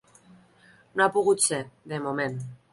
[0.95, 1.63] No ha pogut ser,
[1.95, 2.43] de moment.